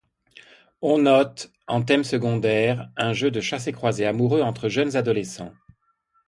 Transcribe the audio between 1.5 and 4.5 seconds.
en thème secondaire, un jeu de chassé-croisé amoureux